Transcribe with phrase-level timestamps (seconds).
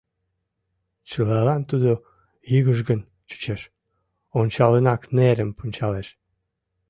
[1.09, 1.91] Чылалан тудо
[2.51, 3.61] йыгыжгын чучеш,
[4.39, 6.07] ончалынак, нерым пунчалеш.